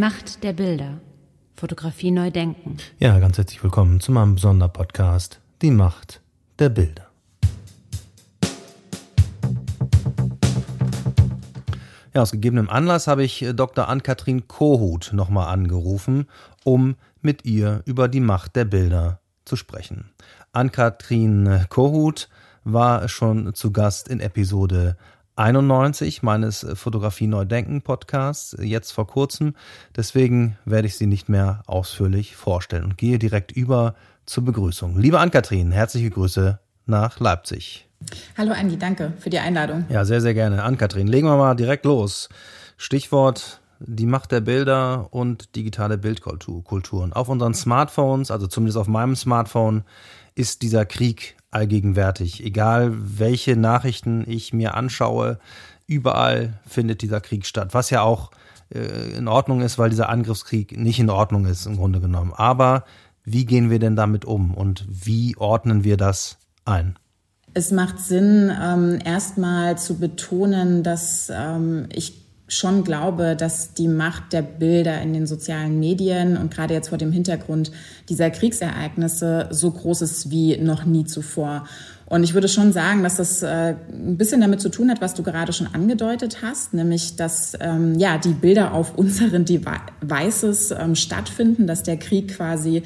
[0.00, 0.98] Macht der Bilder.
[1.56, 2.78] Fotografie neu denken.
[2.98, 6.22] Ja, ganz herzlich willkommen zu meinem Sonderpodcast Die Macht
[6.58, 7.10] der Bilder.
[12.14, 13.90] Ja, aus gegebenem Anlass habe ich äh, Dr.
[13.90, 16.28] Ann-Kathrin Kohut nochmal angerufen,
[16.64, 20.12] um mit ihr über die Macht der Bilder zu sprechen.
[20.52, 22.30] Ann-Kathrin Kohut
[22.64, 24.96] war schon zu Gast in Episode
[25.36, 29.54] 91 meines Fotografie Neu Denken Podcasts, jetzt vor kurzem.
[29.96, 33.94] Deswegen werde ich sie nicht mehr ausführlich vorstellen und gehe direkt über
[34.26, 34.98] zur Begrüßung.
[34.98, 37.88] Liebe Ann-Kathrin, herzliche Grüße nach Leipzig.
[38.36, 39.84] Hallo Andi, danke für die Einladung.
[39.88, 40.62] Ja, sehr, sehr gerne.
[40.62, 42.28] Ann-Kathrin, legen wir mal direkt los.
[42.76, 47.12] Stichwort die Macht der Bilder und digitale Bildkulturen.
[47.12, 49.84] Auf unseren Smartphones, also zumindest auf meinem Smartphone,
[50.34, 52.44] ist dieser Krieg allgegenwärtig.
[52.44, 55.38] Egal welche Nachrichten ich mir anschaue,
[55.86, 57.70] überall findet dieser Krieg statt.
[57.72, 58.30] Was ja auch
[58.72, 62.32] äh, in Ordnung ist, weil dieser Angriffskrieg nicht in Ordnung ist im Grunde genommen.
[62.34, 62.84] Aber
[63.24, 66.98] wie gehen wir denn damit um und wie ordnen wir das ein?
[67.52, 74.32] Es macht Sinn, ähm, erstmal zu betonen, dass ähm, ich schon glaube, dass die Macht
[74.32, 77.70] der Bilder in den sozialen Medien und gerade jetzt vor dem Hintergrund
[78.08, 81.64] dieser Kriegsereignisse so groß ist wie noch nie zuvor.
[82.06, 85.14] Und ich würde schon sagen, dass das äh, ein bisschen damit zu tun hat, was
[85.14, 90.96] du gerade schon angedeutet hast, nämlich dass ähm, ja die Bilder auf unseren Devices ähm,
[90.96, 92.82] stattfinden, dass der Krieg quasi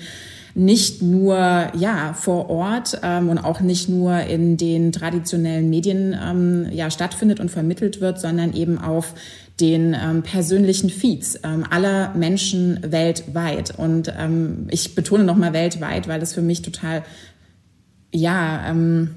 [0.54, 6.68] nicht nur ja vor Ort ähm, und auch nicht nur in den traditionellen Medien ähm,
[6.70, 9.14] ja stattfindet und vermittelt wird, sondern eben auf
[9.60, 13.78] den ähm, persönlichen Feeds ähm, aller Menschen weltweit.
[13.78, 17.04] Und ähm, ich betone nochmal weltweit, weil das für mich total,
[18.12, 19.10] ja, ähm,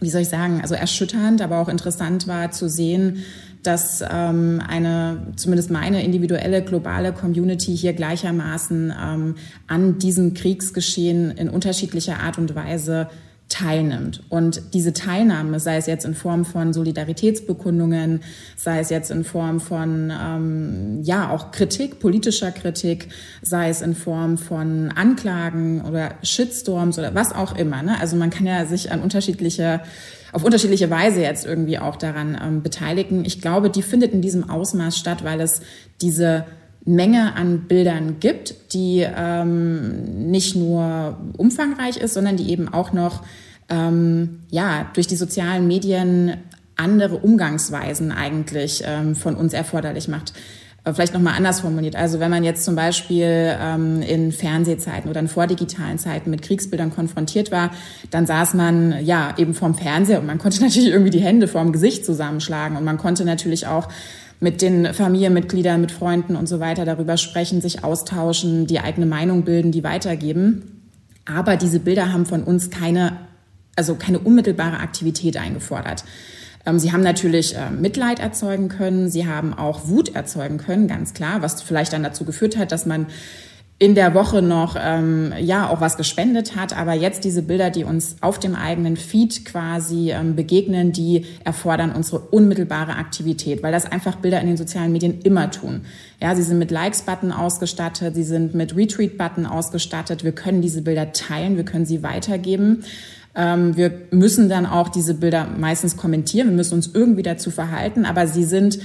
[0.00, 3.24] wie soll ich sagen, also erschütternd, aber auch interessant war zu sehen,
[3.62, 9.34] dass ähm, eine, zumindest meine individuelle globale Community hier gleichermaßen ähm,
[9.66, 13.08] an diesem Kriegsgeschehen in unterschiedlicher Art und Weise
[13.48, 14.24] teilnimmt.
[14.28, 18.20] Und diese Teilnahme, sei es jetzt in Form von Solidaritätsbekundungen,
[18.56, 23.08] sei es jetzt in Form von, ähm, ja, auch Kritik, politischer Kritik,
[23.42, 27.82] sei es in Form von Anklagen oder Shitstorms oder was auch immer.
[27.82, 28.00] Ne?
[28.00, 29.80] Also man kann ja sich an unterschiedliche,
[30.32, 33.24] auf unterschiedliche Weise jetzt irgendwie auch daran ähm, beteiligen.
[33.24, 35.60] Ich glaube, die findet in diesem Ausmaß statt, weil es
[36.00, 36.46] diese
[36.86, 43.22] Menge an Bildern gibt, die ähm, nicht nur umfangreich ist, sondern die eben auch noch
[43.68, 46.36] ähm, ja durch die sozialen Medien
[46.76, 50.32] andere Umgangsweisen eigentlich ähm, von uns erforderlich macht.
[50.86, 51.96] Äh, vielleicht nochmal anders formuliert.
[51.96, 56.94] Also wenn man jetzt zum Beispiel ähm, in Fernsehzeiten oder in vordigitalen Zeiten mit Kriegsbildern
[56.94, 57.70] konfrontiert war,
[58.10, 61.72] dann saß man ja eben vorm Fernseher und man konnte natürlich irgendwie die Hände vorm
[61.72, 63.88] Gesicht zusammenschlagen und man konnte natürlich auch
[64.40, 69.42] mit den Familienmitgliedern, mit Freunden und so weiter darüber sprechen, sich austauschen, die eigene Meinung
[69.44, 70.90] bilden, die weitergeben.
[71.24, 73.18] Aber diese Bilder haben von uns keine,
[73.76, 76.04] also keine unmittelbare Aktivität eingefordert.
[76.66, 81.14] Ähm, sie haben natürlich äh, Mitleid erzeugen können, sie haben auch Wut erzeugen können, ganz
[81.14, 83.06] klar, was vielleicht dann dazu geführt hat, dass man
[83.78, 87.84] in der Woche noch ähm, ja auch was gespendet hat, aber jetzt diese Bilder, die
[87.84, 93.84] uns auf dem eigenen Feed quasi ähm, begegnen, die erfordern unsere unmittelbare Aktivität, weil das
[93.84, 95.82] einfach Bilder in den sozialen Medien immer tun.
[96.22, 100.24] Ja, sie sind mit Likes-Button ausgestattet, sie sind mit Retweet-Button ausgestattet.
[100.24, 102.82] Wir können diese Bilder teilen, wir können sie weitergeben.
[103.34, 108.06] Ähm, wir müssen dann auch diese Bilder meistens kommentieren, wir müssen uns irgendwie dazu verhalten,
[108.06, 108.78] aber sie sind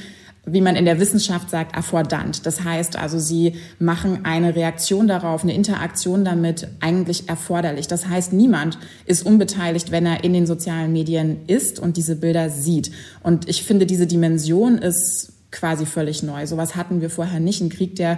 [0.46, 2.46] wie man in der Wissenschaft sagt, affordant.
[2.46, 7.88] Das heißt also, sie machen eine Reaktion darauf, eine Interaktion damit eigentlich erforderlich.
[7.88, 12.50] Das heißt, niemand ist unbeteiligt, wenn er in den sozialen Medien ist und diese Bilder
[12.50, 12.91] sieht.
[13.22, 16.47] Und ich finde, diese Dimension ist quasi völlig neu.
[16.47, 17.62] Sowas hatten wir vorher nicht.
[17.62, 18.18] Ein Krieg, der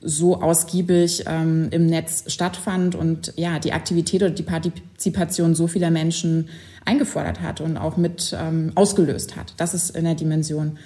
[0.00, 5.90] so ausgiebig ähm, im Netz stattfand und ja, die Aktivität oder die Partizipation so vieler
[5.90, 6.48] Menschen
[6.84, 9.54] eingefordert hat und auch mit ähm, ausgelöst hat.
[9.56, 10.78] Das ist in der Dimension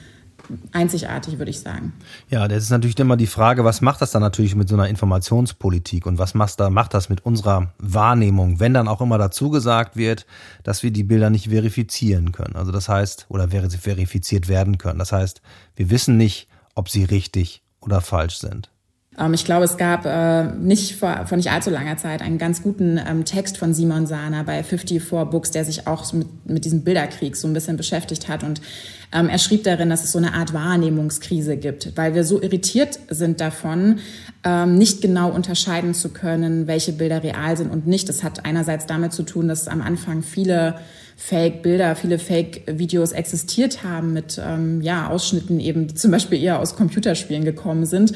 [0.72, 1.92] einzigartig, würde ich sagen.
[2.30, 4.88] Ja, das ist natürlich immer die Frage, was macht das dann natürlich mit so einer
[4.88, 9.50] Informationspolitik und was macht, da, macht das mit unserer Wahrnehmung, wenn dann auch immer dazu
[9.50, 10.26] gesagt wird,
[10.62, 12.56] dass wir die Bilder nicht verifizieren können.
[12.56, 14.98] Also das heißt, oder verifiziert werden können.
[14.98, 15.42] Das heißt,
[15.76, 18.70] wir wissen nicht, ob sie richtig oder falsch sind.
[19.18, 22.62] Ähm, ich glaube, es gab äh, nicht vor, vor nicht allzu langer Zeit einen ganz
[22.62, 26.82] guten ähm, Text von Simon Sahner bei 54 Books, der sich auch mit, mit diesem
[26.84, 28.44] Bilderkrieg so ein bisschen beschäftigt hat.
[28.44, 28.60] Und
[29.10, 32.98] Ähm, er schrieb darin, dass es so eine Art Wahrnehmungskrise gibt, weil wir so irritiert
[33.08, 34.00] sind davon,
[34.44, 38.08] ähm, nicht genau unterscheiden zu können, welche Bilder real sind und nicht.
[38.10, 40.74] Das hat einerseits damit zu tun, dass am Anfang viele
[41.20, 46.76] Fake-Bilder, viele Fake-Videos existiert haben mit ähm, ja, Ausschnitten eben, die zum Beispiel eher aus
[46.76, 48.12] Computerspielen gekommen sind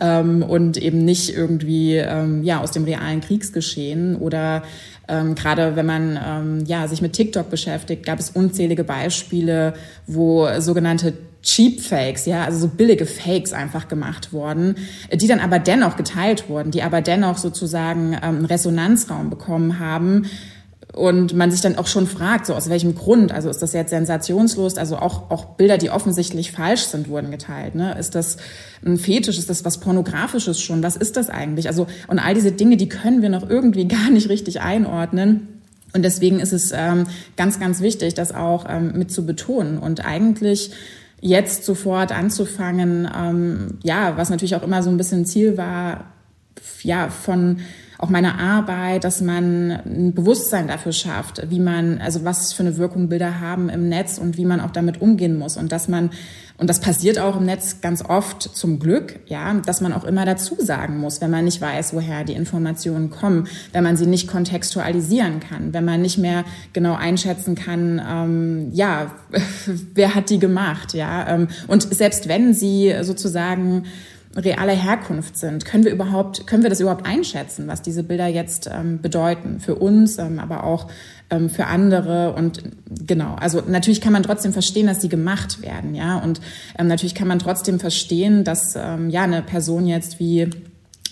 [0.00, 4.62] ähm, und eben nicht irgendwie ähm, ja, aus dem realen Kriegsgeschehen oder
[5.06, 9.74] ähm, gerade wenn man ähm, ja, sich mit TikTok beschäftigt, gab es unzählige Beispiele,
[10.06, 11.12] wo sogenannte
[11.42, 14.76] Cheap Fakes, ja, also so billige Fakes einfach gemacht worden,
[15.12, 20.24] die dann aber dennoch geteilt wurden, die aber dennoch sozusagen ähm, einen Resonanzraum bekommen haben,
[20.96, 23.90] und man sich dann auch schon fragt, so aus welchem Grund, also ist das jetzt
[23.90, 27.74] sensationslos, also auch, auch Bilder, die offensichtlich falsch sind, wurden geteilt.
[27.74, 27.96] Ne?
[27.98, 28.38] Ist das
[28.84, 31.68] ein Fetisch, ist das was Pornografisches schon, was ist das eigentlich?
[31.68, 35.48] Also, und all diese Dinge, die können wir noch irgendwie gar nicht richtig einordnen.
[35.92, 37.04] Und deswegen ist es ähm,
[37.36, 40.70] ganz, ganz wichtig, das auch ähm, mit zu betonen und eigentlich
[41.20, 46.06] jetzt sofort anzufangen, ähm, ja, was natürlich auch immer so ein bisschen Ziel war,
[46.82, 47.58] ja, von
[47.98, 52.76] auch meine Arbeit, dass man ein Bewusstsein dafür schafft, wie man, also was für eine
[52.76, 55.56] Wirkung Bilder haben im Netz und wie man auch damit umgehen muss.
[55.56, 56.10] Und dass man
[56.58, 60.24] und das passiert auch im Netz ganz oft zum Glück, ja, dass man auch immer
[60.24, 64.26] dazu sagen muss, wenn man nicht weiß, woher die Informationen kommen, wenn man sie nicht
[64.26, 69.10] kontextualisieren kann, wenn man nicht mehr genau einschätzen kann, ähm, ja,
[69.94, 73.84] wer hat die gemacht, ja, ähm, und selbst wenn sie sozusagen
[74.36, 75.64] reale Herkunft sind.
[75.64, 79.74] Können wir überhaupt, können wir das überhaupt einschätzen, was diese Bilder jetzt ähm, bedeuten für
[79.74, 80.88] uns, ähm, aber auch
[81.30, 83.34] ähm, für andere und genau.
[83.34, 86.18] Also natürlich kann man trotzdem verstehen, dass sie gemacht werden, ja.
[86.18, 86.40] Und
[86.78, 90.50] ähm, natürlich kann man trotzdem verstehen, dass ähm, ja eine Person jetzt wie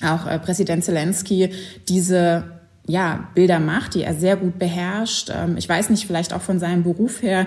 [0.03, 1.51] auch äh, Präsident Zelensky
[1.89, 2.45] diese
[2.87, 5.31] ja, Bilder macht, die er sehr gut beherrscht.
[5.35, 7.47] Ähm, ich weiß nicht, vielleicht auch von seinem Beruf her,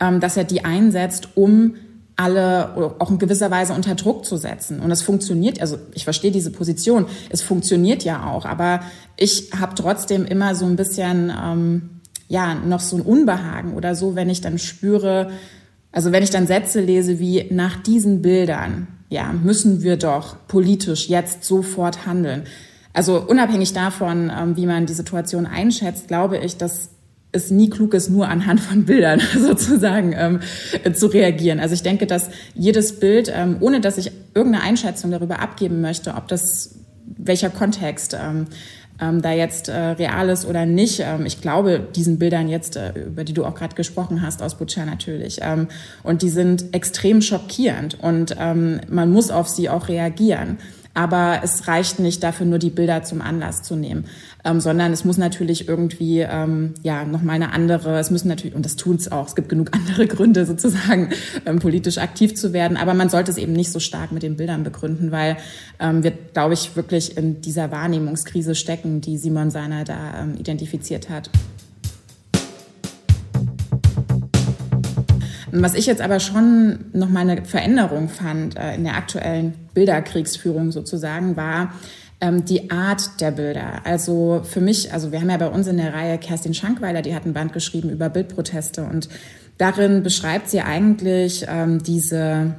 [0.00, 1.74] ähm, dass er die einsetzt, um
[2.16, 4.80] alle auch in gewisser Weise unter Druck zu setzen.
[4.80, 8.80] Und es funktioniert, also ich verstehe diese Position, es funktioniert ja auch, aber
[9.16, 11.90] ich habe trotzdem immer so ein bisschen, ähm,
[12.28, 15.30] ja, noch so ein Unbehagen oder so, wenn ich dann spüre,
[15.92, 21.08] also wenn ich dann Sätze lese wie nach diesen Bildern, ja, müssen wir doch politisch
[21.08, 22.44] jetzt sofort handeln.
[22.92, 26.90] Also unabhängig davon, ähm, wie man die Situation einschätzt, glaube ich, dass
[27.34, 30.40] es nie klug ist, nur anhand von Bildern sozusagen ähm,
[30.94, 31.60] zu reagieren.
[31.60, 36.14] Also ich denke, dass jedes Bild, ähm, ohne dass ich irgendeine Einschätzung darüber abgeben möchte,
[36.14, 36.76] ob das
[37.16, 38.46] welcher Kontext ähm,
[39.00, 41.00] ähm, da jetzt äh, real ist oder nicht.
[41.00, 44.56] Ähm, ich glaube diesen Bildern jetzt, äh, über die du auch gerade gesprochen hast, aus
[44.56, 45.40] Butcher natürlich.
[45.42, 45.68] Ähm,
[46.02, 50.58] und die sind extrem schockierend und ähm, man muss auf sie auch reagieren.
[50.96, 54.04] Aber es reicht nicht dafür, nur die Bilder zum Anlass zu nehmen,
[54.44, 58.64] ähm, sondern es muss natürlich irgendwie ähm, ja nochmal eine andere, es müssen natürlich, und
[58.64, 61.10] das tun es auch, es gibt genug andere Gründe sozusagen,
[61.46, 64.36] ähm, politisch aktiv zu werden, aber man sollte es eben nicht so stark mit den
[64.36, 65.36] Bildern begründen, weil
[65.80, 71.08] ähm, wir, glaube ich, wirklich in dieser Wahrnehmungskrise stecken, die Simon Seiner da ähm, identifiziert
[71.08, 71.30] hat.
[75.56, 80.72] Was ich jetzt aber schon noch mal eine Veränderung fand äh, in der aktuellen Bilderkriegsführung
[80.72, 81.72] sozusagen, war
[82.24, 83.82] ähm, die Art der Bilder.
[83.84, 87.14] Also für mich, also wir haben ja bei uns in der Reihe Kerstin Schankweiler, die
[87.14, 89.08] hat ein Band geschrieben über Bildproteste und
[89.58, 92.54] darin beschreibt sie eigentlich ähm, diese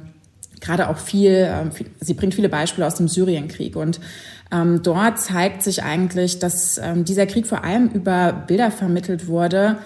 [0.60, 4.00] gerade auch viel, ähm, viel, sie bringt viele Beispiele aus dem Syrienkrieg und
[4.52, 9.78] ähm, dort zeigt sich eigentlich, dass ähm, dieser Krieg vor allem über Bilder vermittelt wurde,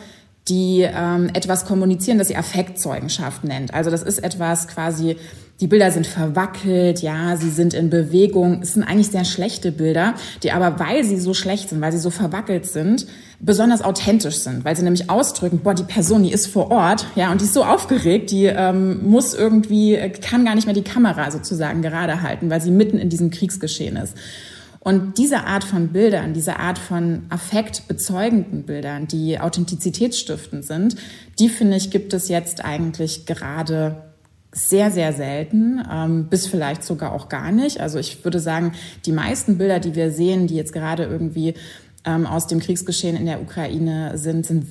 [0.49, 3.73] die ähm, etwas kommunizieren, das sie Affektzeugenschaft nennt.
[3.73, 5.17] Also das ist etwas quasi,
[5.61, 8.61] die Bilder sind verwackelt, ja, sie sind in Bewegung.
[8.63, 11.99] Es sind eigentlich sehr schlechte Bilder, die aber, weil sie so schlecht sind, weil sie
[11.99, 13.07] so verwackelt sind,
[13.41, 17.31] besonders authentisch sind, weil sie nämlich ausdrücken, boah, die Person, die ist vor Ort, ja,
[17.31, 21.31] und die ist so aufgeregt, die ähm, muss irgendwie, kann gar nicht mehr die Kamera
[21.31, 24.17] sozusagen gerade halten, weil sie mitten in diesem Kriegsgeschehen ist.
[24.83, 30.97] Und diese Art von Bildern, diese Art von affektbezeugenden Bildern, die authentizitätsstiftend sind,
[31.39, 34.10] die finde ich, gibt es jetzt eigentlich gerade
[34.53, 37.81] sehr, sehr selten, ähm, bis vielleicht sogar auch gar nicht.
[37.81, 38.73] Also ich würde sagen,
[39.07, 41.55] die meisten Bilder, die wir sehen, die jetzt gerade irgendwie
[42.05, 44.67] ähm, aus dem Kriegsgeschehen in der Ukraine sind, sind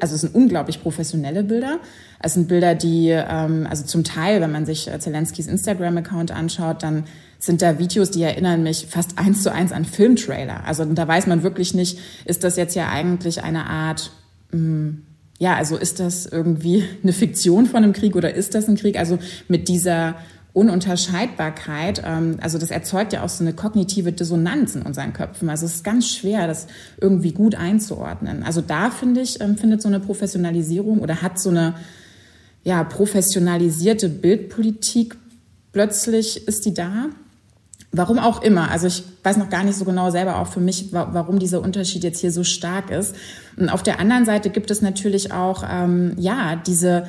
[0.00, 1.78] also es sind unglaublich professionelle Bilder.
[2.20, 6.82] Es sind Bilder, die ähm, also zum Teil, wenn man sich äh, Zelenskys Instagram-Account anschaut,
[6.82, 7.04] dann
[7.38, 10.64] sind da Videos, die erinnern mich fast eins zu eins an Filmtrailer.
[10.66, 14.10] Also da weiß man wirklich nicht, ist das jetzt ja eigentlich eine Art,
[14.50, 15.02] mh, hm,
[15.38, 18.98] ja, also ist das irgendwie eine Fiktion von einem Krieg oder ist das ein Krieg?
[18.98, 20.14] Also mit dieser
[20.52, 25.50] Ununterscheidbarkeit, ähm, also das erzeugt ja auch so eine kognitive Dissonanz in unseren Köpfen.
[25.50, 26.68] Also es ist ganz schwer, das
[27.00, 28.44] irgendwie gut einzuordnen.
[28.44, 31.74] Also da finde ich, ähm, findet so eine Professionalisierung oder hat so eine
[32.62, 35.16] ja, professionalisierte Bildpolitik
[35.72, 37.10] plötzlich ist die da.
[37.96, 38.70] Warum auch immer.
[38.70, 42.02] Also ich weiß noch gar nicht so genau selber auch für mich, warum dieser Unterschied
[42.02, 43.14] jetzt hier so stark ist.
[43.56, 47.06] Und auf der anderen Seite gibt es natürlich auch, ähm, ja, diese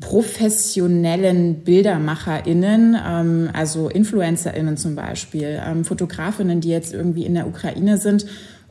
[0.00, 7.98] professionellen BildermacherInnen, ähm, also InfluencerInnen zum Beispiel, ähm, Fotografinnen, die jetzt irgendwie in der Ukraine
[7.98, 8.24] sind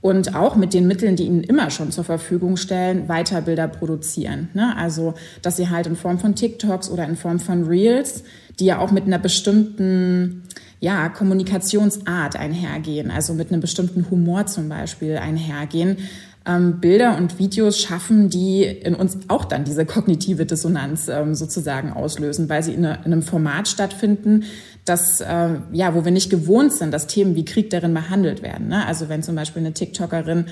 [0.07, 4.47] und auch mit den Mitteln, die ihnen immer schon zur Verfügung stellen, weiter Bilder produzieren.
[4.53, 4.73] Ne?
[4.77, 8.23] Also, dass sie halt in Form von TikToks oder in Form von Reels,
[8.57, 10.43] die ja auch mit einer bestimmten
[10.79, 15.97] ja, Kommunikationsart einhergehen, also mit einem bestimmten Humor zum Beispiel einhergehen,
[16.45, 21.91] ähm, Bilder und Videos schaffen, die in uns auch dann diese kognitive Dissonanz ähm, sozusagen
[21.91, 24.45] auslösen, weil sie in, eine, in, einem Format stattfinden,
[24.89, 28.67] das, äh, ja, wo wir nicht gewohnt sind, dass Themen wie Krieg darin behandelt werden.
[28.70, 28.86] Ne?
[28.86, 30.46] Also wenn zum Beispiel eine TikTokerin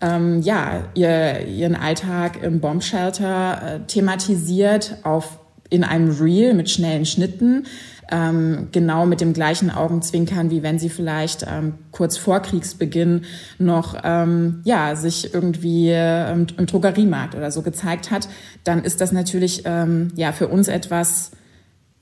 [0.00, 7.06] ähm, ja, ihr, ihren Alltag im Bombshelter äh, thematisiert auf in einem Reel mit schnellen
[7.06, 7.66] Schnitten,
[8.10, 13.22] ähm, genau mit dem gleichen Augenzwinkern, wie wenn sie vielleicht ähm, kurz vor Kriegsbeginn
[13.58, 18.28] noch ähm, ja sich irgendwie ähm, im Drogeriemarkt oder so gezeigt hat,
[18.64, 21.30] dann ist das natürlich ähm, ja für uns etwas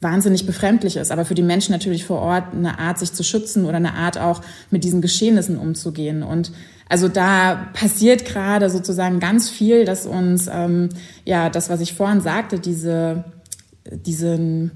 [0.01, 3.65] wahnsinnig befremdlich ist, aber für die Menschen natürlich vor Ort eine Art, sich zu schützen
[3.65, 4.41] oder eine Art auch
[4.71, 6.23] mit diesen Geschehnissen umzugehen.
[6.23, 6.53] Und
[6.89, 10.91] also da passiert gerade sozusagen ganz viel, dass uns ähm,
[11.25, 13.25] ja das, was ich vorhin sagte, diese
[13.91, 14.73] diesen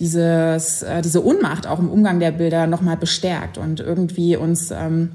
[0.00, 5.12] dieses, äh, diese Ohnmacht auch im Umgang der Bilder nochmal bestärkt und irgendwie uns ähm,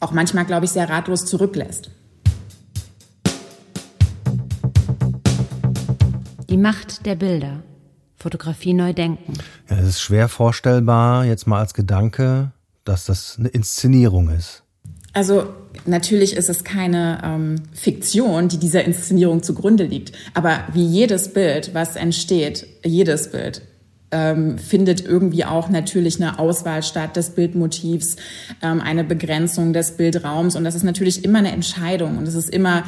[0.00, 1.90] auch manchmal, glaube ich, sehr ratlos zurücklässt.
[6.48, 7.62] Die Macht der Bilder.
[8.24, 9.34] Fotografie neu denken.
[9.68, 12.52] Ja, es ist schwer vorstellbar, jetzt mal als Gedanke,
[12.86, 14.62] dass das eine Inszenierung ist.
[15.12, 15.44] Also
[15.84, 20.12] natürlich ist es keine ähm, Fiktion, die dieser Inszenierung zugrunde liegt.
[20.32, 23.60] Aber wie jedes Bild, was entsteht, jedes Bild
[24.10, 28.16] ähm, findet irgendwie auch natürlich eine Auswahl statt des Bildmotivs,
[28.62, 30.56] ähm, eine Begrenzung des Bildraums.
[30.56, 32.16] Und das ist natürlich immer eine Entscheidung.
[32.16, 32.84] Und es ist immer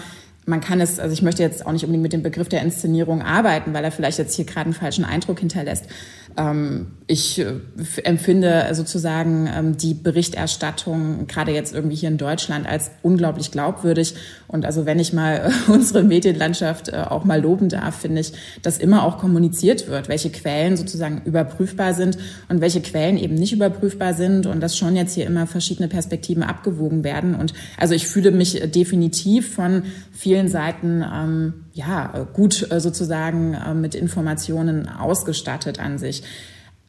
[0.47, 3.21] man kann es, also ich möchte jetzt auch nicht unbedingt mit dem Begriff der Inszenierung
[3.21, 5.87] arbeiten, weil er vielleicht jetzt hier gerade einen falschen Eindruck hinterlässt.
[6.37, 7.55] Ähm, ich äh,
[8.03, 14.15] empfinde sozusagen ähm, die Berichterstattung gerade jetzt irgendwie hier in Deutschland als unglaublich glaubwürdig.
[14.49, 18.33] Und also wenn ich mal unsere Medienlandschaft äh, auch mal loben darf, finde ich,
[18.63, 23.53] dass immer auch kommuniziert wird, welche Quellen sozusagen überprüfbar sind und welche Quellen eben nicht
[23.53, 27.37] überprüfbar sind und dass schon jetzt hier immer verschiedene Perspektiven abgewogen werden.
[27.37, 33.75] Und also ich fühle mich definitiv von vielen Seiten ähm, ja gut äh, sozusagen äh,
[33.75, 36.25] mit Informationen ausgestattet an sich.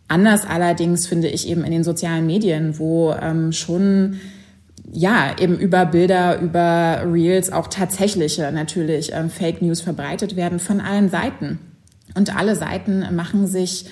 [0.08, 4.20] Anders allerdings finde ich eben in den sozialen Medien, wo ähm, schon
[4.92, 10.80] ja, eben über Bilder, über Reels auch tatsächliche natürlich ähm, Fake News verbreitet werden von
[10.80, 11.60] allen Seiten.
[12.16, 13.86] Und alle Seiten machen sich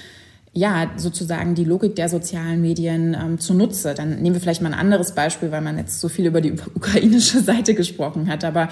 [0.57, 3.93] ja, sozusagen die Logik der sozialen Medien ähm, zunutze.
[3.93, 6.53] Dann nehmen wir vielleicht mal ein anderes Beispiel, weil man jetzt so viel über die
[6.75, 8.45] ukrainische Seite gesprochen hat.
[8.45, 8.69] Aber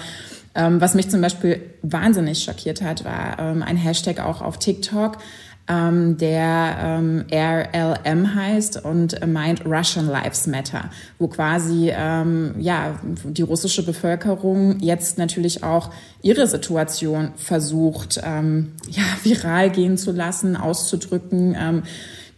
[0.54, 5.18] ähm, was mich zum Beispiel wahnsinnig schockiert hat, war ähm, ein Hashtag auch auf TikTok,
[5.66, 13.42] ähm, der ähm, RLM heißt und meint Russian Lives Matter, wo quasi ähm, ja die
[13.42, 15.90] russische Bevölkerung jetzt natürlich auch
[16.22, 21.56] ihre Situation versucht ähm, ja viral gehen zu lassen, auszudrücken.
[21.58, 21.82] Ähm,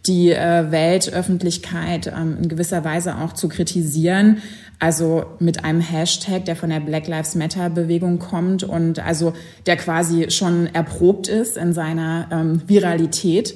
[0.05, 4.41] die äh, Weltöffentlichkeit ähm, in gewisser Weise auch zu kritisieren.
[4.79, 9.33] Also mit einem Hashtag, der von der Black Lives Matter Bewegung kommt und also
[9.65, 13.55] der quasi schon erprobt ist in seiner ähm, Viralität.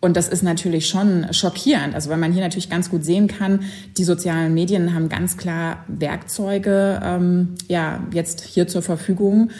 [0.00, 1.94] Und das ist natürlich schon schockierend.
[1.94, 3.60] Also weil man hier natürlich ganz gut sehen kann,
[3.96, 9.50] die sozialen Medien haben ganz klar Werkzeuge ähm, ja jetzt hier zur Verfügung,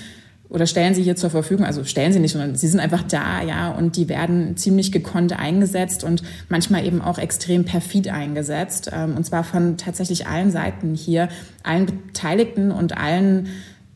[0.48, 3.42] oder stellen sie hier zur Verfügung, also stellen sie nicht, sondern sie sind einfach da,
[3.42, 9.16] ja, und die werden ziemlich gekonnt eingesetzt und manchmal eben auch extrem perfid eingesetzt, ähm,
[9.16, 11.28] und zwar von tatsächlich allen Seiten hier,
[11.62, 13.48] allen Beteiligten und allen,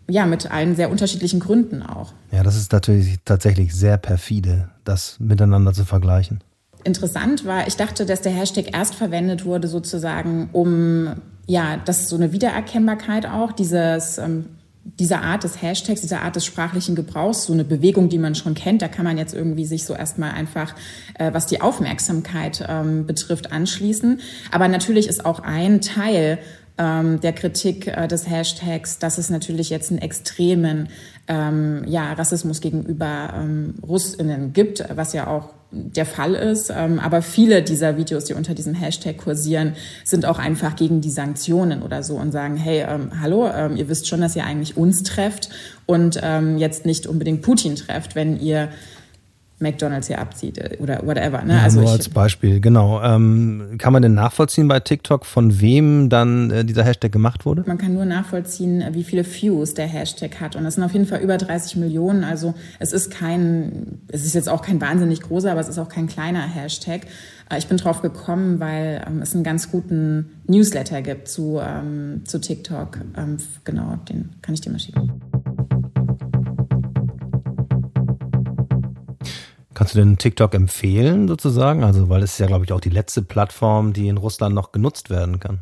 [0.09, 2.13] ja, mit allen sehr unterschiedlichen Gründen auch.
[2.33, 6.41] Ja, das ist natürlich tatsächlich sehr perfide, das miteinander zu vergleichen.
[6.83, 11.11] Interessant war, ich dachte, dass der Hashtag erst verwendet wurde sozusagen, um
[11.47, 14.47] ja, das ist so eine Wiedererkennbarkeit auch, dieses ähm,
[14.85, 18.55] dieser Art des Hashtags, dieser Art des sprachlichen Gebrauchs, so eine Bewegung, die man schon
[18.55, 20.75] kennt, da kann man jetzt irgendwie sich so erstmal einfach,
[21.19, 24.21] äh, was die Aufmerksamkeit ähm, betrifft, anschließen.
[24.51, 26.39] Aber natürlich ist auch ein Teil
[26.79, 30.89] ähm, der Kritik äh, des Hashtags, dass es natürlich jetzt einen extremen
[31.29, 36.73] ähm, ja, Rassismus gegenüber ähm, Russinnen gibt, was ja auch der Fall ist.
[36.75, 39.75] Ähm, aber viele dieser Videos, die unter diesem Hashtag kursieren,
[40.05, 43.89] sind auch einfach gegen die Sanktionen oder so und sagen, hey, ähm, hallo, ähm, ihr
[43.89, 45.51] wisst schon, dass ihr eigentlich uns trefft
[45.87, 48.71] und ähm, jetzt nicht unbedingt Putin trefft, wenn ihr
[49.61, 51.43] McDonalds hier abzieht äh, oder whatever.
[51.43, 51.55] Ne?
[51.55, 53.03] Ja, also nur als Beispiel, genau.
[53.03, 57.65] Ähm, kann man denn nachvollziehen bei TikTok, von wem dann äh, dieser Hashtag gemacht wurde?
[57.67, 60.57] Man kann nur nachvollziehen, wie viele Views der Hashtag hat.
[60.57, 62.25] Und das sind auf jeden Fall über 30 Millionen.
[62.25, 65.89] Also es ist kein, es ist jetzt auch kein wahnsinnig großer, aber es ist auch
[65.89, 67.03] kein kleiner Hashtag.
[67.51, 72.23] Äh, ich bin drauf gekommen, weil ähm, es einen ganz guten Newsletter gibt zu, ähm,
[72.25, 72.99] zu TikTok.
[73.17, 75.21] Ähm, genau, den kann ich dir mal schicken.
[79.81, 81.85] Kannst du denn TikTok empfehlen sozusagen?
[81.85, 84.73] Also, weil es ist ja, glaube ich, auch die letzte Plattform, die in Russland noch
[84.73, 85.61] genutzt werden kann.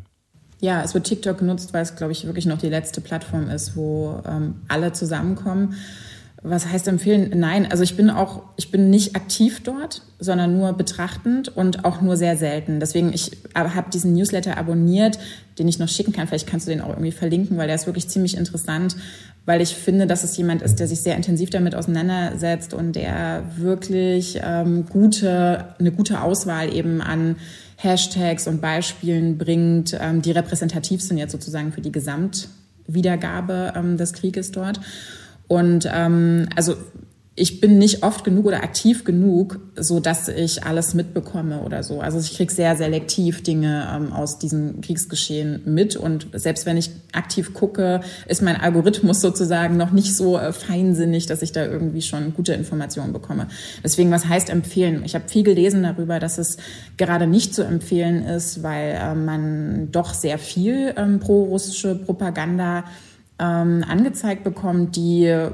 [0.59, 3.77] Ja, es wird TikTok genutzt, weil es, glaube ich, wirklich noch die letzte Plattform ist,
[3.77, 5.75] wo ähm, alle zusammenkommen.
[6.41, 7.31] Was heißt empfehlen?
[7.35, 11.99] Nein, also ich bin auch, ich bin nicht aktiv dort, sondern nur betrachtend und auch
[12.01, 12.79] nur sehr selten.
[12.79, 15.19] Deswegen, ich habe diesen Newsletter abonniert,
[15.57, 16.27] den ich noch schicken kann.
[16.27, 18.95] Vielleicht kannst du den auch irgendwie verlinken, weil der ist wirklich ziemlich interessant,
[19.45, 23.43] weil ich finde, dass es jemand ist, der sich sehr intensiv damit auseinandersetzt und der
[23.57, 27.35] wirklich ähm, gute, eine gute Auswahl eben an
[27.75, 34.13] Hashtags und Beispielen bringt, ähm, die repräsentativ sind jetzt sozusagen für die Gesamtwiedergabe ähm, des
[34.13, 34.79] Krieges dort.
[35.49, 36.75] Und ähm, also
[37.39, 42.01] ich bin nicht oft genug oder aktiv genug, so dass ich alles mitbekomme oder so.
[42.01, 46.91] Also ich kriege sehr selektiv Dinge ähm, aus diesem Kriegsgeschehen mit und selbst wenn ich
[47.13, 52.01] aktiv gucke, ist mein Algorithmus sozusagen noch nicht so äh, feinsinnig, dass ich da irgendwie
[52.01, 53.47] schon gute Informationen bekomme.
[53.85, 55.03] Deswegen, was heißt empfehlen?
[55.05, 56.57] Ich habe viel gelesen darüber, dass es
[56.97, 62.83] gerade nicht zu empfehlen ist, weil äh, man doch sehr viel ähm, pro-russische Propaganda
[63.39, 65.49] ähm, angezeigt bekommt, die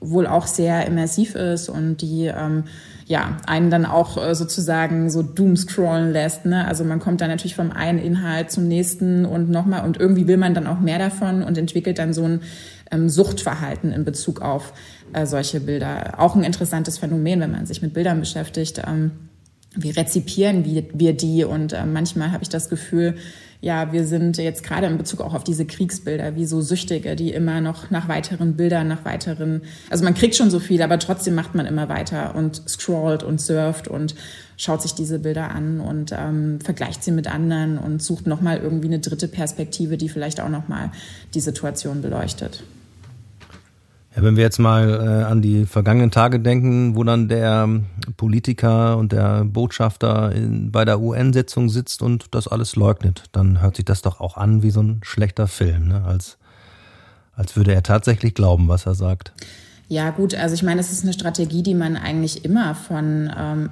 [0.00, 2.64] wohl auch sehr immersiv ist und die ähm,
[3.06, 6.44] ja einen dann auch äh, sozusagen so doomscrollen lässt.
[6.44, 6.66] Ne?
[6.66, 10.36] Also man kommt dann natürlich vom einen Inhalt zum nächsten und nochmal und irgendwie will
[10.36, 12.42] man dann auch mehr davon und entwickelt dann so ein
[12.92, 14.72] ähm, Suchtverhalten in Bezug auf
[15.12, 16.14] äh, solche Bilder.
[16.18, 18.82] Auch ein interessantes Phänomen, wenn man sich mit Bildern beschäftigt.
[18.86, 19.12] Ähm,
[19.74, 21.44] wie rezipieren wir die?
[21.44, 23.16] Und äh, manchmal habe ich das Gefühl,
[23.60, 27.32] ja, wir sind jetzt gerade in Bezug auch auf diese Kriegsbilder wie so Süchtige, die
[27.32, 31.34] immer noch nach weiteren Bildern, nach weiteren, also man kriegt schon so viel, aber trotzdem
[31.34, 34.14] macht man immer weiter und scrollt und surft und
[34.56, 38.88] schaut sich diese Bilder an und ähm, vergleicht sie mit anderen und sucht nochmal irgendwie
[38.88, 40.90] eine dritte Perspektive, die vielleicht auch nochmal
[41.34, 42.62] die Situation beleuchtet.
[44.16, 47.68] Ja, wenn wir jetzt mal äh, an die vergangenen Tage denken, wo dann der
[48.16, 53.76] Politiker und der Botschafter in, bei der UN-Sitzung sitzt und das alles leugnet, dann hört
[53.76, 56.04] sich das doch auch an wie so ein schlechter Film, ne?
[56.04, 56.38] als,
[57.34, 59.32] als würde er tatsächlich glauben, was er sagt.
[59.88, 63.70] Ja, gut, also ich meine, es ist eine Strategie, die man eigentlich immer von ähm,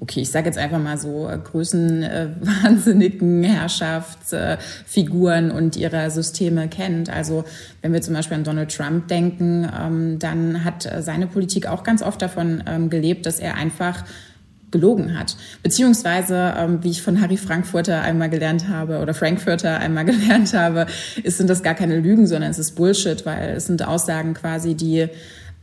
[0.00, 7.10] okay, ich sage jetzt einfach mal so, äh, größenwahnsinnigen äh, Herrschaftsfiguren und ihrer Systeme kennt.
[7.10, 7.44] Also
[7.82, 11.84] wenn wir zum Beispiel an Donald Trump denken, ähm, dann hat äh, seine Politik auch
[11.84, 14.04] ganz oft davon ähm, gelebt, dass er einfach
[14.70, 15.36] gelogen hat.
[15.62, 20.86] Beziehungsweise, ähm, wie ich von Harry Frankfurter einmal gelernt habe oder Frankfurter einmal gelernt habe,
[21.22, 24.74] ist, sind das gar keine Lügen, sondern es ist Bullshit, weil es sind Aussagen quasi,
[24.74, 25.08] die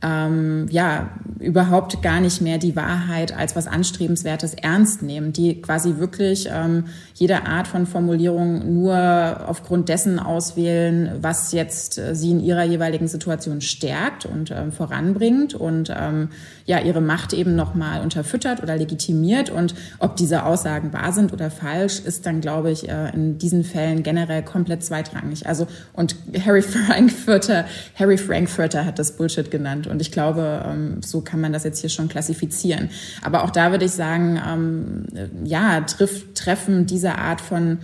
[0.02, 5.98] ähm, ja überhaupt gar nicht mehr die Wahrheit als was Anstrebenswertes ernst nehmen, die quasi
[5.98, 12.40] wirklich ähm, jede Art von Formulierung nur aufgrund dessen auswählen, was jetzt äh, sie in
[12.40, 16.30] ihrer jeweiligen Situation stärkt und ähm, voranbringt und ähm,
[16.66, 19.50] ja ihre Macht eben nochmal unterfüttert oder legitimiert.
[19.50, 23.64] Und ob diese Aussagen wahr sind oder falsch, ist dann, glaube ich, äh, in diesen
[23.64, 25.48] Fällen generell komplett zweitrangig.
[25.48, 29.87] Also und Harry Frankfurter, Harry Frankfurter hat das Bullshit genannt.
[29.88, 32.90] Und ich glaube, ähm, so kann man das jetzt hier schon klassifizieren.
[33.22, 35.06] Aber auch da würde ich sagen, ähm,
[35.44, 37.80] ja, triff, treffen diese Art von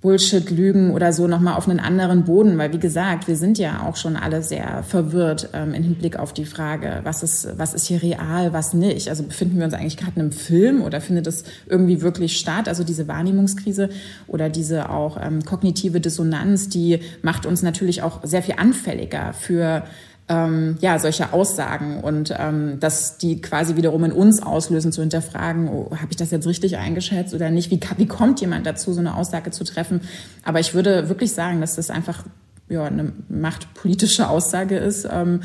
[0.00, 3.84] Bullshit, Lügen oder so nochmal auf einen anderen Boden, weil wie gesagt, wir sind ja
[3.84, 7.86] auch schon alle sehr verwirrt ähm, im Hinblick auf die Frage, was ist, was ist
[7.86, 9.08] hier real, was nicht.
[9.08, 12.68] Also befinden wir uns eigentlich gerade in einem Film oder findet es irgendwie wirklich statt?
[12.68, 13.88] Also diese Wahrnehmungskrise
[14.28, 19.82] oder diese auch ähm, kognitive Dissonanz, die macht uns natürlich auch sehr viel anfälliger für
[20.28, 25.68] ähm, ja, solche Aussagen und ähm, dass die quasi wiederum in uns auslösen, zu hinterfragen,
[25.68, 27.70] oh, habe ich das jetzt richtig eingeschätzt oder nicht?
[27.70, 30.02] Wie, wie kommt jemand dazu, so eine Aussage zu treffen?
[30.44, 32.24] Aber ich würde wirklich sagen, dass das einfach
[32.68, 35.40] ja, eine machtpolitische Aussage ist, ähm,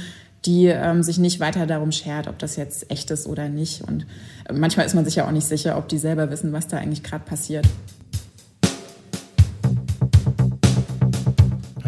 [0.46, 3.82] die ähm, sich nicht weiter darum schert, ob das jetzt echt ist oder nicht.
[3.82, 4.06] Und
[4.50, 6.78] äh, manchmal ist man sich ja auch nicht sicher, ob die selber wissen, was da
[6.78, 7.66] eigentlich gerade passiert.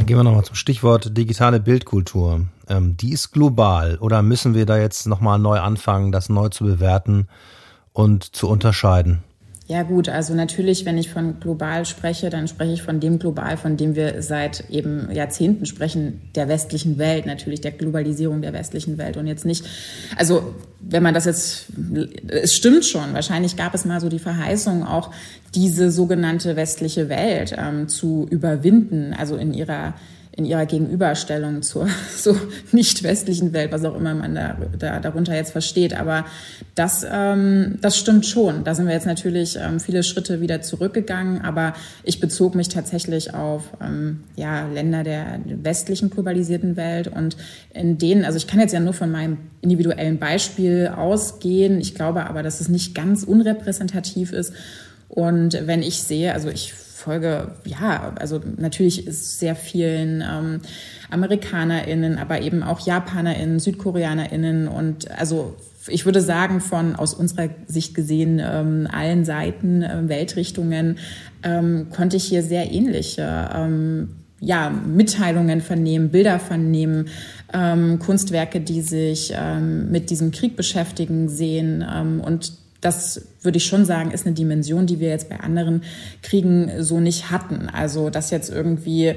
[0.05, 4.77] Gehen wir nochmal zum Stichwort digitale Bildkultur ähm, die ist global oder müssen wir da
[4.77, 7.27] jetzt nochmal neu anfangen, das neu zu bewerten
[7.93, 9.23] und zu unterscheiden?
[9.67, 13.57] Ja gut, also natürlich, wenn ich von global spreche, dann spreche ich von dem global,
[13.57, 18.99] von dem wir seit eben Jahrzehnten sprechen, der westlichen Welt, natürlich der Globalisierung der westlichen
[18.99, 19.65] Welt und jetzt nicht,
[20.17, 21.65] also wenn man das jetzt,
[22.27, 25.09] es stimmt schon, wahrscheinlich gab es mal so die Verheißung, auch
[25.55, 29.95] diese sogenannte westliche Welt ähm, zu überwinden, also in ihrer
[30.37, 32.35] in ihrer Gegenüberstellung zur so
[32.71, 35.97] nicht westlichen Welt, was auch immer man da, da darunter jetzt versteht.
[35.97, 36.25] Aber
[36.75, 38.63] das, ähm, das stimmt schon.
[38.65, 41.41] Da sind wir jetzt natürlich ähm, viele Schritte wieder zurückgegangen.
[41.41, 47.37] Aber ich bezog mich tatsächlich auf ähm, ja, Länder der westlichen globalisierten Welt und
[47.73, 51.79] in denen, also ich kann jetzt ja nur von meinem individuellen Beispiel ausgehen.
[51.79, 54.53] Ich glaube aber, dass es nicht ganz unrepräsentativ ist.
[55.07, 60.61] Und wenn ich sehe, also ich folge, ja, also natürlich ist sehr vielen ähm,
[61.09, 65.55] AmerikanerInnen, aber eben auch JapanerInnen, SüdkoreanerInnen und also
[65.87, 70.97] ich würde sagen, von aus unserer Sicht gesehen, ähm, allen Seiten, äh, Weltrichtungen,
[71.43, 77.09] ähm, konnte ich hier sehr ähnliche ähm, ja, Mitteilungen vernehmen, Bilder vernehmen,
[77.53, 82.53] ähm, Kunstwerke, die sich ähm, mit diesem Krieg beschäftigen, sehen ähm, und
[82.85, 85.81] das würde ich schon sagen, ist eine Dimension, die wir jetzt bei anderen
[86.21, 87.67] Kriegen so nicht hatten.
[87.67, 89.15] Also, dass jetzt irgendwie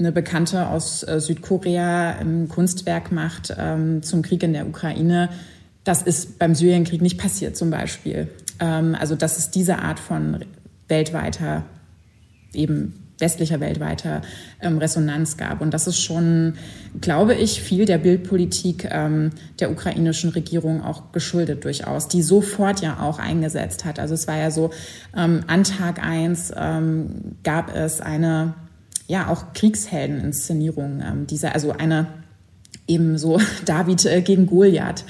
[0.00, 5.30] eine Bekannte aus äh, Südkorea ein Kunstwerk macht ähm, zum Krieg in der Ukraine,
[5.84, 8.28] das ist beim Syrienkrieg nicht passiert zum Beispiel.
[8.58, 10.44] Ähm, also, dass es diese Art von
[10.88, 11.64] weltweiter
[12.52, 14.20] eben westlicher weltweiter
[14.60, 15.62] ähm, Resonanz gab.
[15.62, 16.54] Und das ist schon,
[17.00, 23.00] glaube ich, viel der Bildpolitik ähm, der ukrainischen Regierung auch geschuldet durchaus, die sofort ja
[23.00, 23.98] auch eingesetzt hat.
[23.98, 24.70] Also es war ja so,
[25.16, 28.54] ähm, an Tag eins ähm, gab es eine,
[29.06, 32.06] ja, auch Kriegsheldeninszenierung ähm, dieser, also eine
[32.86, 35.04] eben so David äh, gegen Goliath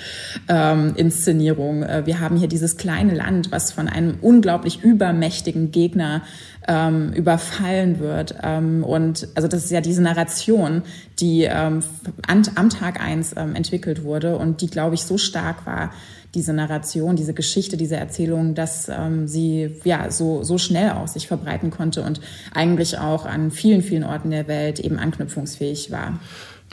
[0.48, 1.82] ähm, Inszenierung.
[1.82, 6.22] Äh, wir haben hier dieses kleine Land, was von einem unglaublich übermächtigen Gegner
[6.66, 8.36] ähm, überfallen wird.
[8.42, 10.82] Ähm, und also das ist ja diese Narration,
[11.20, 11.82] die ähm,
[12.26, 15.90] am Tag eins ähm, entwickelt wurde und die, glaube ich, so stark war,
[16.34, 21.28] diese Narration, diese Geschichte, diese Erzählung, dass ähm, sie ja so, so schnell auch sich
[21.28, 22.20] verbreiten konnte und
[22.52, 26.18] eigentlich auch an vielen, vielen Orten der Welt eben anknüpfungsfähig war.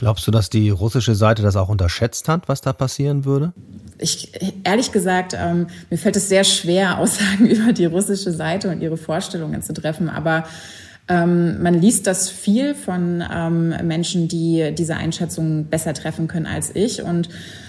[0.01, 3.53] Glaubst du, dass die russische Seite das auch unterschätzt hat, was da passieren würde?
[3.99, 4.31] Ich,
[4.63, 8.97] ehrlich gesagt, ähm, mir fällt es sehr schwer, Aussagen über die russische Seite und ihre
[8.97, 10.09] Vorstellungen zu treffen.
[10.09, 10.45] Aber
[11.12, 16.74] ähm, man liest das viel von ähm, Menschen, die diese Einschätzung besser treffen können als
[16.74, 17.04] ich.
[17.04, 17.28] Und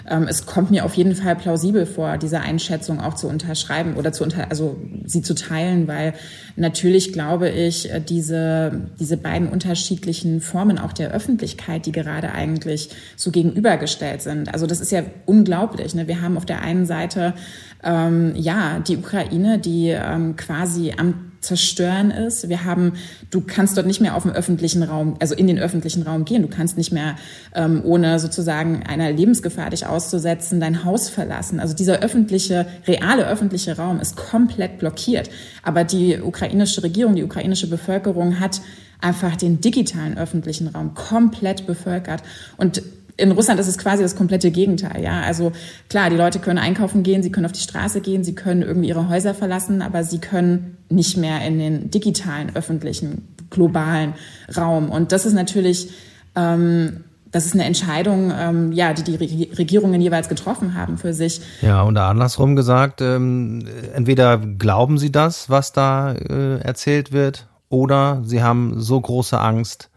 [0.08, 4.12] ähm, es kommt mir auf jeden Fall plausibel vor, diese Einschätzung auch zu unterschreiben oder
[4.12, 4.76] zu unter, also
[5.06, 6.14] sie zu teilen, weil
[6.54, 12.90] natürlich glaube ich, äh, diese, diese beiden unterschiedlichen Formen auch der Öffentlichkeit, die gerade eigentlich
[13.16, 14.54] so gegenübergestellt sind.
[14.54, 15.96] Also das ist ja unglaublich.
[15.96, 16.06] Ne?
[16.06, 17.34] Wir haben auf der einen Seite
[17.82, 22.48] ähm, ja die Ukraine, die ähm, quasi am zerstören ist.
[22.48, 22.94] Wir haben,
[23.30, 26.42] du kannst dort nicht mehr auf dem öffentlichen Raum, also in den öffentlichen Raum gehen.
[26.42, 27.16] Du kannst nicht mehr
[27.54, 31.60] ähm, ohne sozusagen einer Lebensgefahr dich auszusetzen dein Haus verlassen.
[31.60, 35.28] Also dieser öffentliche, reale öffentliche Raum ist komplett blockiert.
[35.62, 38.60] Aber die ukrainische Regierung, die ukrainische Bevölkerung hat
[39.00, 42.22] einfach den digitalen öffentlichen Raum komplett bevölkert
[42.56, 42.82] und
[43.16, 45.20] in Russland ist es quasi das komplette Gegenteil, ja.
[45.20, 45.52] Also
[45.88, 48.88] klar, die Leute können einkaufen gehen, sie können auf die Straße gehen, sie können irgendwie
[48.88, 54.14] ihre Häuser verlassen, aber sie können nicht mehr in den digitalen, öffentlichen, globalen
[54.56, 54.90] Raum.
[54.90, 55.90] Und das ist natürlich,
[56.34, 59.16] ähm, das ist eine Entscheidung, ähm, ja, die die
[59.52, 61.40] Regierungen jeweils getroffen haben für sich.
[61.60, 68.20] Ja, und andersrum gesagt, ähm, entweder glauben sie das, was da äh, erzählt wird, oder
[68.24, 69.88] sie haben so große Angst,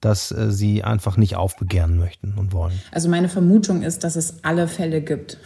[0.00, 2.80] dass äh, sie einfach nicht aufbegehren möchten und wollen.
[2.92, 5.38] Also meine Vermutung ist, dass es alle Fälle gibt.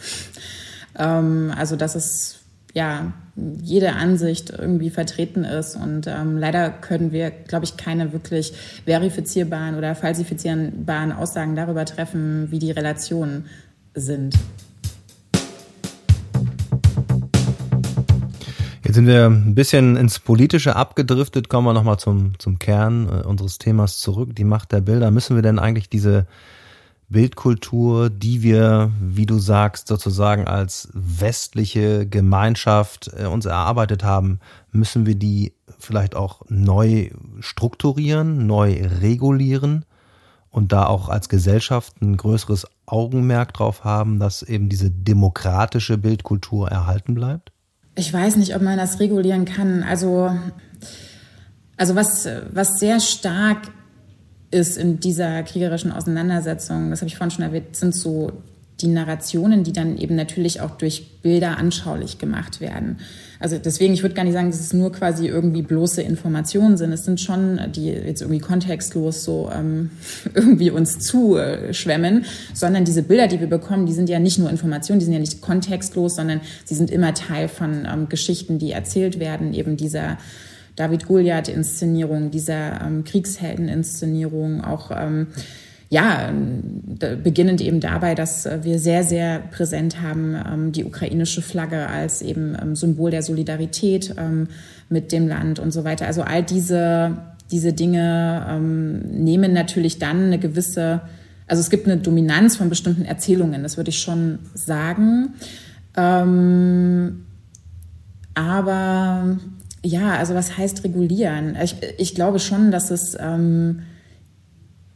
[0.97, 2.39] Ähm, also dass es
[2.73, 8.53] ja jede Ansicht irgendwie vertreten ist und ähm, leider können wir, glaube ich, keine wirklich
[8.85, 13.45] verifizierbaren oder falsifizierbaren Aussagen darüber treffen, wie die Relationen
[13.93, 14.35] sind.
[18.95, 23.27] Jetzt sind wir ein bisschen ins Politische abgedriftet, kommen wir nochmal zum, zum Kern äh,
[23.27, 25.11] unseres Themas zurück, die Macht der Bilder.
[25.11, 26.27] Müssen wir denn eigentlich diese
[27.09, 34.39] Bildkultur, die wir, wie du sagst, sozusagen als westliche Gemeinschaft äh, uns erarbeitet haben,
[34.71, 37.09] müssen wir die vielleicht auch neu
[37.41, 39.83] strukturieren, neu regulieren
[40.51, 46.69] und da auch als Gesellschaft ein größeres Augenmerk drauf haben, dass eben diese demokratische Bildkultur
[46.69, 47.51] erhalten bleibt?
[47.95, 49.83] Ich weiß nicht, ob man das regulieren kann.
[49.83, 50.37] Also,
[51.77, 53.69] also was, was sehr stark
[54.51, 58.31] ist in dieser kriegerischen Auseinandersetzung, das habe ich vorhin schon erwähnt, sind so
[58.81, 62.97] die Narrationen, die dann eben natürlich auch durch Bilder anschaulich gemacht werden.
[63.39, 66.91] Also deswegen, ich würde gar nicht sagen, dass es nur quasi irgendwie bloße Informationen sind.
[66.91, 69.91] Es sind schon, die jetzt irgendwie kontextlos so ähm,
[70.33, 74.99] irgendwie uns zuschwemmen, sondern diese Bilder, die wir bekommen, die sind ja nicht nur Informationen,
[74.99, 79.19] die sind ja nicht kontextlos, sondern sie sind immer Teil von ähm, Geschichten, die erzählt
[79.19, 80.17] werden, eben dieser
[80.75, 85.27] David Goliath-Inszenierung, dieser ähm, Kriegshelden-Inszenierung, auch ähm,
[85.89, 86.33] ja,
[87.23, 92.21] beginnend eben dabei, dass äh, wir sehr, sehr präsent haben, ähm, die ukrainische Flagge als
[92.21, 94.47] eben ähm, Symbol der Solidarität ähm,
[94.89, 96.07] mit dem Land und so weiter.
[96.07, 97.17] Also all diese,
[97.51, 101.01] diese Dinge nehmen natürlich dann eine gewisse,
[101.47, 105.33] also es gibt eine Dominanz von bestimmten Erzählungen, das würde ich schon sagen.
[105.95, 106.45] aber
[109.83, 111.57] ja, also was heißt regulieren?
[111.63, 113.17] Ich, ich glaube schon, dass es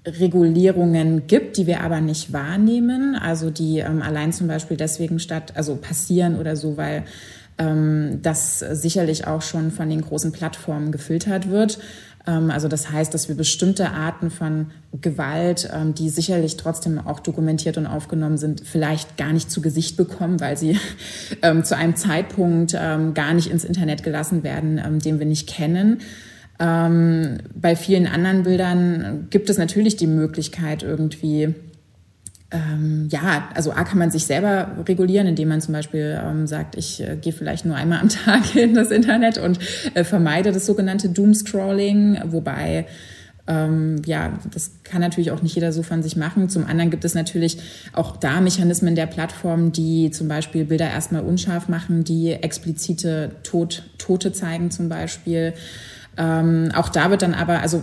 [0.05, 5.53] Regulierungen gibt, die wir aber nicht wahrnehmen, also die ähm, allein zum Beispiel deswegen statt,
[5.55, 7.03] also passieren oder so, weil
[7.57, 11.79] ähm, das sicherlich auch schon von den großen Plattformen gefiltert wird.
[12.25, 14.67] Ähm, also das heißt, dass wir bestimmte Arten von
[15.01, 19.97] Gewalt, ähm, die sicherlich trotzdem auch dokumentiert und aufgenommen sind, vielleicht gar nicht zu Gesicht
[19.97, 20.79] bekommen, weil sie
[21.41, 25.99] ähm, zu einem Zeitpunkt ähm, gar nicht ins Internet gelassen werden, den wir nicht kennen.
[26.59, 31.55] Ähm, bei vielen anderen Bildern gibt es natürlich die Möglichkeit irgendwie,
[32.51, 36.75] ähm, ja, also A kann man sich selber regulieren, indem man zum Beispiel ähm, sagt,
[36.75, 39.59] ich äh, gehe vielleicht nur einmal am Tag in das Internet und
[39.93, 42.87] äh, vermeide das sogenannte Doomscrolling, wobei
[43.47, 46.49] ähm, ja, das kann natürlich auch nicht jeder so von sich machen.
[46.49, 47.57] Zum anderen gibt es natürlich
[47.93, 53.83] auch da Mechanismen der Plattform, die zum Beispiel Bilder erstmal unscharf machen, die explizite Tod,
[53.97, 55.53] Tote zeigen zum Beispiel.
[56.19, 57.81] Ähm, auch da wird dann aber, also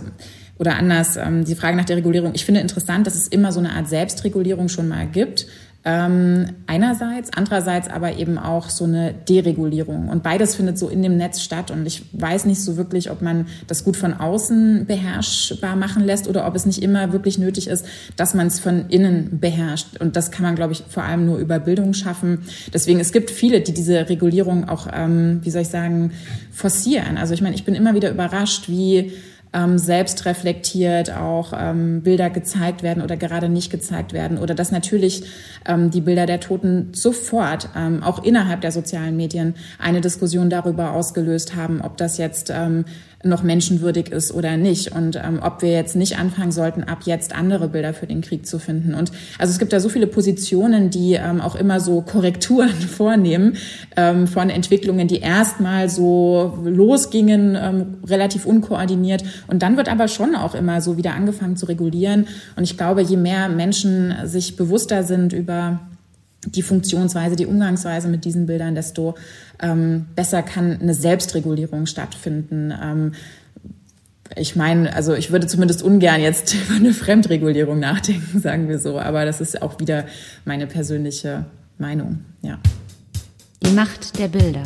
[0.59, 2.31] oder anders, ähm, die Frage nach der Regulierung.
[2.33, 5.47] Ich finde interessant, dass es immer so eine Art Selbstregulierung schon mal gibt.
[5.85, 10.09] Ähm, einerseits, andererseits aber eben auch so eine Deregulierung.
[10.09, 11.71] Und beides findet so in dem Netz statt.
[11.71, 16.27] Und ich weiß nicht so wirklich, ob man das gut von außen beherrschbar machen lässt
[16.27, 17.85] oder ob es nicht immer wirklich nötig ist,
[18.17, 19.97] dass man es von innen beherrscht.
[19.99, 22.39] Und das kann man, glaube ich, vor allem nur über Bildung schaffen.
[22.73, 26.11] Deswegen, es gibt viele, die diese Regulierung auch, ähm, wie soll ich sagen,
[26.51, 27.17] forcieren.
[27.17, 29.13] Also ich meine, ich bin immer wieder überrascht, wie
[29.57, 34.71] ähm, selbst reflektiert auch ähm, Bilder gezeigt werden oder gerade nicht gezeigt werden oder dass
[34.71, 35.23] natürlich
[35.65, 40.93] ähm, die Bilder der Toten sofort ähm, auch innerhalb der sozialen Medien eine Diskussion darüber
[40.93, 42.85] ausgelöst haben, ob das jetzt ähm,
[43.29, 47.35] noch menschenwürdig ist oder nicht und ähm, ob wir jetzt nicht anfangen sollten, ab jetzt
[47.35, 48.93] andere Bilder für den Krieg zu finden.
[48.93, 53.57] Und also es gibt da so viele Positionen, die ähm, auch immer so Korrekturen vornehmen
[53.95, 59.23] ähm, von Entwicklungen, die erstmal so losgingen, ähm, relativ unkoordiniert.
[59.47, 62.27] Und dann wird aber schon auch immer so wieder angefangen zu regulieren.
[62.55, 65.79] Und ich glaube, je mehr Menschen sich bewusster sind über
[66.51, 69.15] die Funktionsweise, die Umgangsweise mit diesen Bildern, desto
[69.61, 72.73] ähm, besser kann eine Selbstregulierung stattfinden.
[72.81, 73.13] Ähm,
[74.35, 78.99] ich meine, also ich würde zumindest ungern jetzt über eine Fremdregulierung nachdenken, sagen wir so,
[78.99, 80.05] aber das ist auch wieder
[80.45, 81.45] meine persönliche
[81.77, 82.59] Meinung, ja.
[83.63, 84.63] Die Macht der Bilder.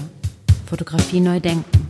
[0.65, 1.87] Fotografie neu denken.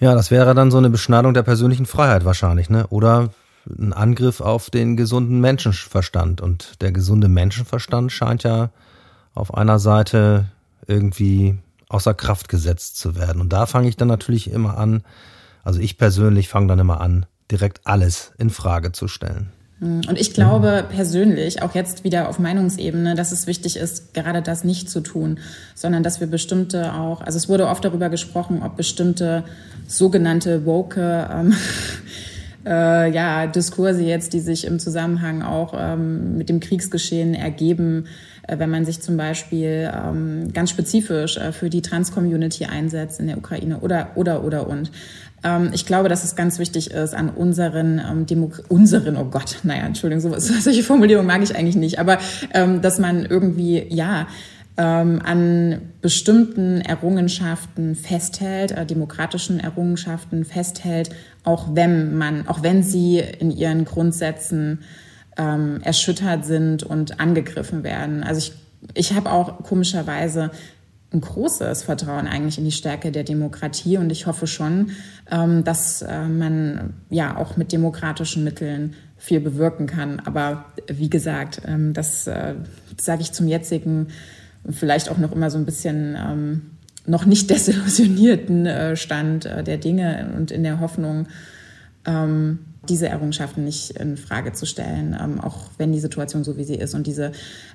[0.00, 2.86] Ja, das wäre dann so eine Beschneidung der persönlichen Freiheit wahrscheinlich, ne?
[2.88, 3.30] Oder
[3.66, 6.40] ein Angriff auf den gesunden Menschenverstand.
[6.40, 8.70] Und der gesunde Menschenverstand scheint ja
[9.34, 10.46] auf einer Seite
[10.86, 13.40] irgendwie außer Kraft gesetzt zu werden.
[13.40, 15.02] Und da fange ich dann natürlich immer an,
[15.62, 19.52] also ich persönlich fange dann immer an, direkt alles in Frage zu stellen.
[19.80, 24.42] Hm, und ich glaube persönlich, auch jetzt wieder auf Meinungsebene, dass es wichtig ist, gerade
[24.42, 25.38] das nicht zu tun,
[25.74, 29.44] sondern dass wir bestimmte auch, also es wurde oft darüber gesprochen, ob bestimmte
[29.86, 31.54] sogenannte woke ähm,
[32.66, 38.06] äh, ja, Diskurse jetzt, die sich im Zusammenhang auch ähm, mit dem Kriegsgeschehen ergeben,
[38.46, 43.26] äh, wenn man sich zum Beispiel ähm, ganz spezifisch äh, für die Trans-Community einsetzt in
[43.26, 44.90] der Ukraine oder, oder, oder und.
[45.42, 49.58] Ähm, ich glaube, dass es ganz wichtig ist, an unseren ähm, Demok unseren, oh Gott,
[49.62, 52.18] naja, Entschuldigung, so, solche Formulierungen mag ich eigentlich nicht, aber
[52.52, 54.26] ähm, dass man irgendwie, ja,
[54.76, 61.10] ähm, an bestimmten Errungenschaften festhält, äh, demokratischen Errungenschaften festhält,
[61.44, 64.80] auch wenn man, auch wenn sie in ihren Grundsätzen
[65.36, 68.24] ähm, erschüttert sind und angegriffen werden.
[68.24, 68.52] Also ich,
[68.94, 70.50] ich habe auch komischerweise
[71.12, 74.90] ein großes Vertrauen eigentlich in die Stärke der Demokratie und ich hoffe schon,
[75.30, 80.20] ähm, dass äh, man ja auch mit demokratischen Mitteln viel bewirken kann.
[80.24, 82.54] Aber wie gesagt, ähm, das äh,
[83.00, 84.08] sage ich zum jetzigen
[84.70, 86.62] vielleicht auch noch immer so ein bisschen ähm,
[87.06, 91.26] noch nicht desillusionierten äh, Stand äh, der Dinge und in der Hoffnung,
[92.06, 96.64] ähm, diese Errungenschaften nicht in Frage zu stellen, ähm, auch wenn die Situation so wie
[96.64, 97.32] sie ist und diese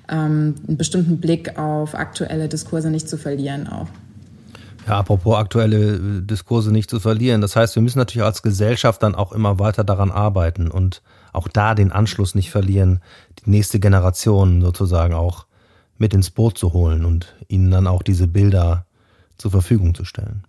[0.08, 3.88] ähm, einen bestimmten Blick auf aktuelle Diskurse nicht zu verlieren auch.
[4.86, 7.40] Ja, apropos aktuelle äh, Diskurse nicht zu verlieren.
[7.40, 11.48] Das heißt, wir müssen natürlich als Gesellschaft dann auch immer weiter daran arbeiten und auch
[11.48, 13.00] da den Anschluss nicht verlieren,
[13.44, 15.46] die nächste Generation sozusagen auch
[16.00, 18.86] mit ins Boot zu holen und ihnen dann auch diese Bilder
[19.38, 20.42] zur Verfügung zu stellen.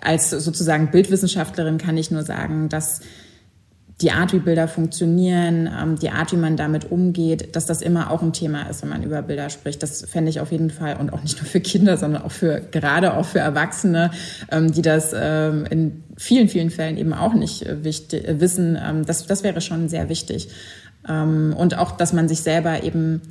[0.00, 3.00] Als sozusagen Bildwissenschaftlerin kann ich nur sagen, dass
[4.00, 8.10] die Art, wie Bilder funktionieren, ähm, die Art, wie man damit umgeht, dass das immer
[8.10, 9.82] auch ein Thema ist, wenn man über Bilder spricht.
[9.82, 12.62] Das fände ich auf jeden Fall und auch nicht nur für Kinder, sondern auch für
[12.70, 14.10] gerade auch für Erwachsene,
[14.50, 18.78] ähm, die das ähm, in vielen, vielen Fällen eben auch nicht äh, wichtig, äh, wissen.
[19.06, 20.48] Das, das wäre schon sehr wichtig.
[21.04, 23.22] Und auch, dass man sich selber eben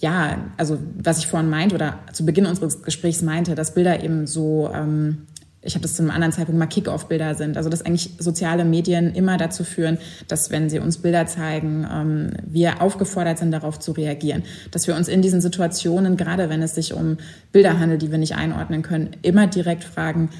[0.00, 4.26] ja, also was ich vorhin meinte oder zu Beginn unseres Gesprächs meinte, dass Bilder eben
[4.26, 5.26] so ähm,
[5.62, 7.56] ich habe das zu einem anderen Zeitpunkt mal Kick-Off-Bilder sind.
[7.56, 12.30] Also dass eigentlich soziale Medien immer dazu führen, dass wenn sie uns Bilder zeigen, ähm,
[12.46, 14.42] wir aufgefordert sind, darauf zu reagieren.
[14.70, 17.18] Dass wir uns in diesen Situationen, gerade wenn es sich um
[17.52, 20.30] Bilder handelt, die wir nicht einordnen können, immer direkt fragen,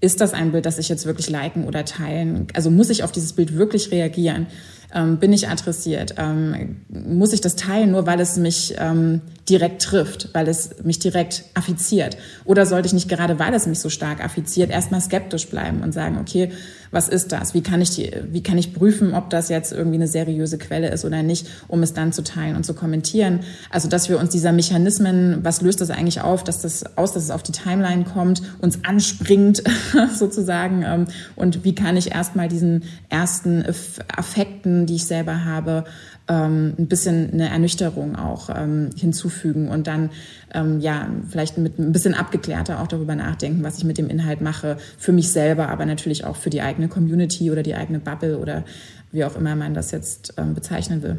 [0.00, 2.48] ist das ein Bild, das ich jetzt wirklich liken oder teilen?
[2.54, 4.48] Also muss ich auf dieses Bild wirklich reagieren?
[4.94, 6.14] Ähm, bin ich adressiert?
[6.18, 11.00] Ähm, muss ich das teilen, nur weil es mich ähm, direkt trifft, weil es mich
[11.00, 12.16] direkt affiziert?
[12.44, 15.92] Oder sollte ich nicht gerade, weil es mich so stark affiziert, erstmal skeptisch bleiben und
[15.92, 16.50] sagen, okay,
[16.94, 17.54] was ist das?
[17.54, 20.88] Wie kann ich die, wie kann ich prüfen, ob das jetzt irgendwie eine seriöse Quelle
[20.90, 23.40] ist oder nicht, um es dann zu teilen und zu kommentieren?
[23.70, 27.24] Also, dass wir uns dieser Mechanismen, was löst das eigentlich auf, dass das aus, dass
[27.24, 29.62] es auf die Timeline kommt, uns anspringt
[30.16, 33.64] sozusagen, ähm, und wie kann ich erstmal diesen ersten
[34.08, 35.84] Affekten, die ich selber habe,
[36.28, 40.10] ähm, ein bisschen eine Ernüchterung auch ähm, hinzufügen und dann
[40.52, 44.40] ähm, ja vielleicht mit ein bisschen abgeklärter auch darüber nachdenken, was ich mit dem Inhalt
[44.40, 48.38] mache, für mich selber, aber natürlich auch für die eigene Community oder die eigene Bubble
[48.38, 48.64] oder
[49.12, 51.18] wie auch immer man das jetzt ähm, bezeichnen will.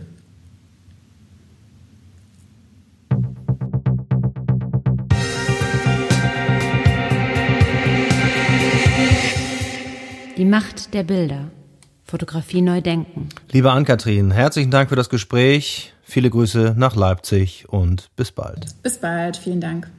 [10.38, 11.50] Die Macht der Bilder.
[12.16, 13.28] Fotografie neu denken.
[13.52, 15.94] Liebe Ann-Kathrin, herzlichen Dank für das Gespräch.
[16.02, 18.68] Viele Grüße nach Leipzig und bis bald.
[18.84, 19.92] Bis bald, vielen Dank.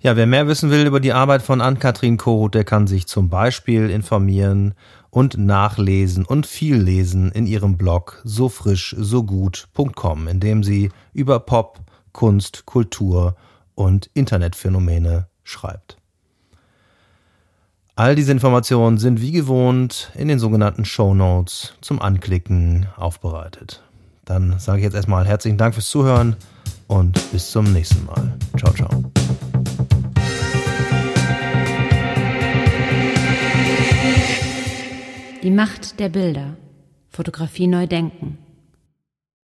[0.00, 3.28] Ja, wer mehr wissen will über die Arbeit von Ann-Kathrin Korut, der kann sich zum
[3.28, 4.72] Beispiel informieren
[5.10, 10.90] und nachlesen und viel lesen in ihrem Blog so frisch so gut.com, in dem sie
[11.12, 11.78] über Pop,
[12.12, 13.36] Kunst, Kultur
[13.74, 15.98] und Internetphänomene schreibt.
[17.98, 23.82] All diese Informationen sind wie gewohnt in den sogenannten Show Notes zum Anklicken aufbereitet.
[24.26, 26.36] Dann sage ich jetzt erstmal herzlichen Dank fürs Zuhören
[26.88, 28.36] und bis zum nächsten Mal.
[28.58, 28.90] Ciao, ciao.
[35.42, 36.58] Die Macht der Bilder.
[37.08, 38.36] Fotografie neu denken.